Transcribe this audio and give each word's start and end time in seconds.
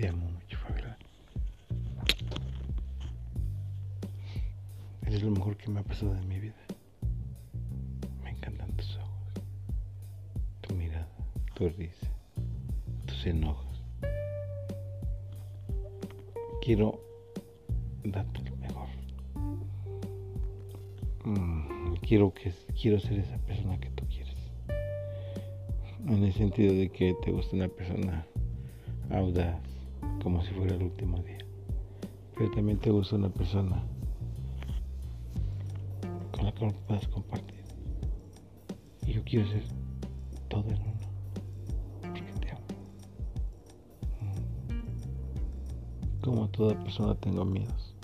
Te 0.00 0.08
amo 0.08 0.30
mucho, 0.30 0.56
Fabiola. 0.56 0.96
Eres 5.02 5.22
lo 5.22 5.30
mejor 5.30 5.58
que 5.58 5.68
me 5.68 5.80
ha 5.80 5.82
pasado 5.82 6.16
en 6.16 6.26
mi 6.26 6.40
vida. 6.40 6.56
Me 8.24 8.30
encantan 8.30 8.74
tus 8.78 8.96
ojos, 8.96 9.44
tu 10.62 10.74
mirada, 10.74 11.06
tu 11.52 11.68
risa, 11.68 12.10
tus 13.04 13.26
enojos. 13.26 13.84
Quiero 16.62 16.98
darte 18.02 18.40
lo 18.48 18.56
mejor. 18.56 18.88
Mm, 21.24 21.96
quiero, 21.96 22.32
que, 22.32 22.54
quiero 22.80 23.00
ser 23.00 23.18
esa 23.18 23.36
persona 23.36 23.78
que 23.78 23.90
tú 23.90 24.06
quieres. 24.06 24.38
En 26.06 26.24
el 26.24 26.32
sentido 26.32 26.72
de 26.72 26.88
que 26.88 27.14
te 27.22 27.32
gusta 27.32 27.54
una 27.54 27.68
persona 27.68 28.24
audaz, 29.10 29.60
como 30.22 30.42
si 30.42 30.54
fuera 30.54 30.76
el 30.76 30.82
último 30.82 31.20
día. 31.22 31.38
Pero 32.36 32.50
también 32.52 32.78
te 32.78 32.90
gusta 32.90 33.16
una 33.16 33.28
persona 33.28 33.84
con 36.32 36.44
la 36.44 36.52
cual 36.52 36.74
puedas 36.86 37.06
compartir. 37.08 37.64
Y 39.06 39.12
yo 39.12 39.22
quiero 39.24 39.48
ser 39.48 39.64
todo 40.48 40.68
en 40.68 40.80
uno. 40.80 41.00
Porque 42.00 42.22
te 42.40 42.50
amo. 42.50 42.60
Mm. 44.20 46.20
Como 46.22 46.48
toda 46.48 46.78
persona 46.78 47.14
tengo 47.16 47.44
miedos. 47.44 47.94